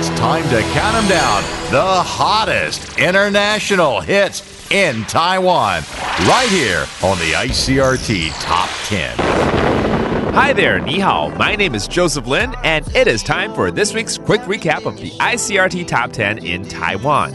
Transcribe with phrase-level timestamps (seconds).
[0.00, 1.42] It's time to count them down.
[1.72, 5.82] The hottest international hits in Taiwan.
[6.20, 9.18] Right here on the ICRT Top 10.
[10.34, 11.30] Hi there, Ni hao.
[11.30, 14.98] My name is Joseph Lin, and it is time for this week's quick recap of
[14.98, 17.34] the ICRT Top 10 in Taiwan.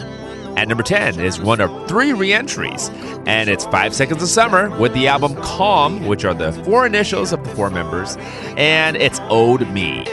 [0.58, 2.90] At number 10 is one of three re entries,
[3.26, 7.34] and it's Five Seconds of Summer with the album Calm, which are the four initials
[7.34, 8.16] of the four members,
[8.56, 10.06] and it's Old Me.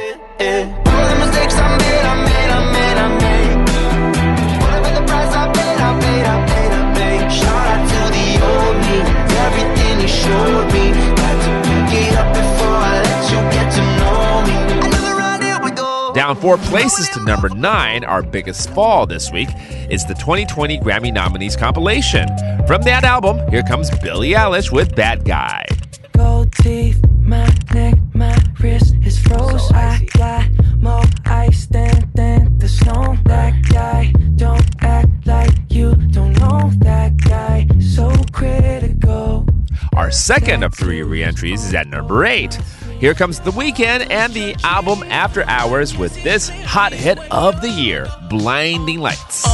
[16.30, 19.48] Down four places to number nine, our biggest fall this week
[19.90, 22.28] is the 2020 Grammy nominees compilation.
[22.68, 25.66] From that album, here comes Billie Eilish with Bad Guy.
[26.12, 29.72] Gold teeth, my neck, my wrist is froze.
[29.72, 30.46] I got
[30.78, 33.16] more ice than, than the snow.
[33.24, 37.66] That guy, don't act like you don't know that guy.
[37.80, 39.48] So critical.
[39.96, 42.56] Our second of three re entries is at number eight.
[43.00, 47.70] Here comes The Weeknd and the album After Hours with this hot hit of the
[47.70, 49.46] year, Blinding Lights.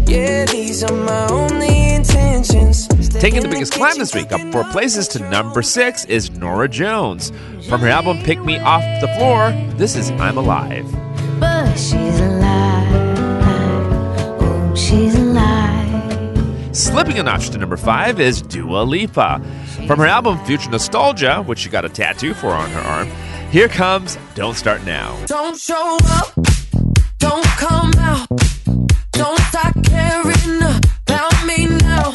[0.07, 2.89] Yeah, these are my only intentions.
[3.21, 7.33] Taking the biggest climb this week, up four places to number six, is Norah Jones.
[7.69, 10.87] From her album Pick Me Off the Floor, this is I'm Alive.
[11.41, 13.19] But she's alive.
[14.41, 15.67] Oh, she's alive.
[16.73, 19.41] Slipping a notch to number five is Dua Lipa.
[19.87, 23.09] From her album Future Nostalgia, which she got a tattoo for on her arm,
[23.51, 25.17] here comes Don't Start Now.
[25.27, 26.33] Don't show up,
[27.19, 28.27] don't come out,
[29.13, 32.13] don't start caring about me now.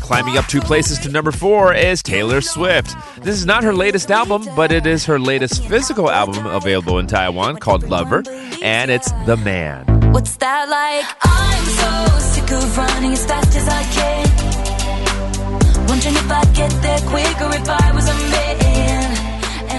[0.00, 2.94] Climbing up two places to number four is Taylor Swift.
[3.22, 7.06] This is not her latest album, but it is her latest physical album available in
[7.06, 8.22] Taiwan called Lover,
[8.62, 9.84] and it's The Man.
[10.12, 11.04] What's that like?
[11.22, 15.86] I'm so sick of running as fast as I can.
[15.88, 18.17] Wondering if I'd get there quicker if I was a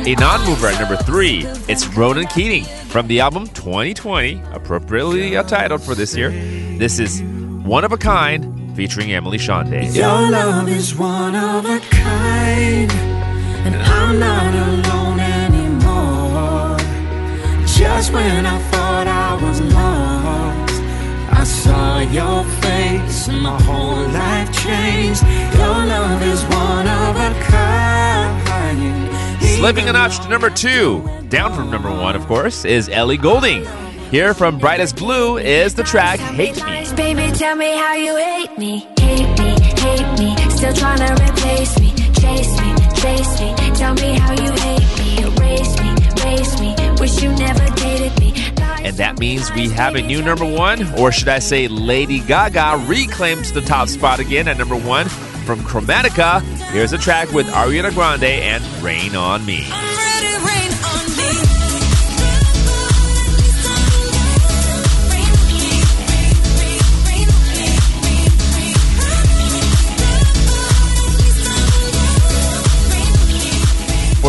[0.06, 5.84] A non mover at number three, it's Ronan Keating from the album 2020, appropriately titled
[5.84, 6.32] for this year.
[6.78, 9.94] This is One of a Kind featuring Emeli Sandé.
[9.94, 12.92] Your love is one of a kind,
[13.66, 16.78] and I'm not alone anymore.
[17.68, 20.82] Just when I thought I was lost,
[21.32, 25.24] I saw your face, and my whole life changed.
[25.58, 28.39] Your love is one of a kind.
[29.59, 33.66] Slipping a notch to number two, down from number one, of course, is Ellie Goulding.
[34.09, 36.96] Here from Brightest Blue is the track Hate Me.
[36.96, 38.88] Baby, tell me how you hate me.
[38.97, 39.50] Hate me,
[39.81, 40.50] hate me.
[40.50, 41.92] Still trying to replace me.
[41.92, 43.75] Chase me, chase me.
[43.75, 45.24] Tell me how you hate me.
[45.24, 45.89] Erase me,
[49.19, 53.62] means we have a new number one, or should I say, Lady Gaga reclaims the
[53.62, 55.07] top spot again at number one
[55.46, 56.41] from Chromatica.
[56.72, 59.68] Here's a track with Ariana Grande and Rain on Me.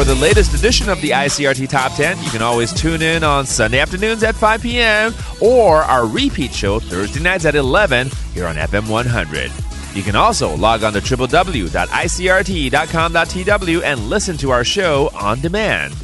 [0.01, 3.45] For the latest edition of the ICRT Top 10, you can always tune in on
[3.45, 5.13] Sunday afternoons at 5 p.m.
[5.43, 9.53] or our repeat show Thursday nights at 11 here on FM 100.
[9.95, 15.95] You can also log on to www.icrt.com.tw and listen to our show on demand.